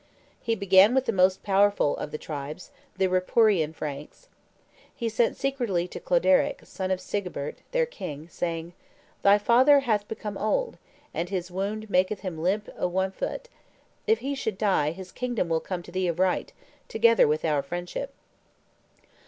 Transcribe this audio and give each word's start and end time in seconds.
He 0.41 0.55
began 0.55 0.95
with 0.95 1.05
the 1.05 1.11
most 1.11 1.43
powerful 1.43 1.95
of 1.97 2.09
the 2.09 2.17
tribes, 2.17 2.71
the 2.97 3.07
Ripuarian 3.07 3.71
Franks. 3.71 4.29
He 4.95 5.07
sent 5.09 5.37
secretly 5.37 5.87
to 5.89 5.99
Cloderic, 5.99 6.65
son 6.65 6.89
of 6.89 6.99
Sigebert, 6.99 7.59
their 7.69 7.85
king, 7.85 8.27
saying, 8.27 8.73
"Thy 9.21 9.37
father 9.37 9.81
hath 9.81 10.07
become 10.07 10.39
old, 10.39 10.79
and 11.13 11.29
his 11.29 11.51
wound 11.51 11.87
maketh 11.87 12.21
him 12.21 12.37
to 12.37 12.41
limp 12.41 12.67
o' 12.79 12.87
one 12.87 13.11
foot; 13.11 13.47
if 14.07 14.21
he 14.21 14.33
should 14.33 14.57
die, 14.57 14.89
his 14.89 15.11
kingdom 15.11 15.49
will 15.49 15.59
come 15.59 15.83
to 15.83 15.91
thee 15.91 16.07
of 16.07 16.17
right, 16.17 16.51
together 16.89 17.27
with 17.27 17.45
our 17.45 17.61
friendship." 17.61 18.11